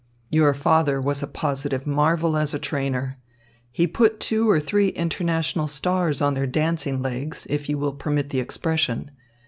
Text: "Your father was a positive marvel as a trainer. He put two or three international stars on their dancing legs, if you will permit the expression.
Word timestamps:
"Your 0.31 0.55
father 0.55 0.99
was 0.99 1.21
a 1.21 1.27
positive 1.27 1.85
marvel 1.85 2.35
as 2.35 2.55
a 2.55 2.59
trainer. 2.59 3.19
He 3.71 3.85
put 3.85 4.19
two 4.19 4.49
or 4.49 4.59
three 4.59 4.87
international 4.87 5.67
stars 5.67 6.23
on 6.23 6.33
their 6.33 6.47
dancing 6.47 7.03
legs, 7.03 7.45
if 7.51 7.69
you 7.69 7.77
will 7.77 7.93
permit 7.93 8.31
the 8.31 8.39
expression. 8.39 9.11